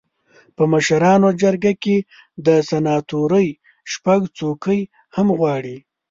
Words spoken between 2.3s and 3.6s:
د سناتورۍ